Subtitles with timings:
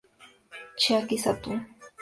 [0.79, 1.53] Chiaki Satō